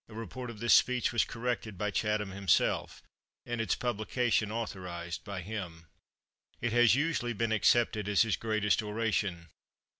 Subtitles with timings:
[0.09, 3.03] A report of this speech was corrected by Chatham himself,
[3.45, 5.85] and its publication au thorized by him.
[6.59, 9.49] It has usually been accepted as his greatest oration.